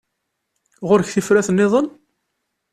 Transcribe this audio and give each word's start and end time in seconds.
Ɣur-k 0.87 1.09
tifrat-nniḍen? 1.11 1.87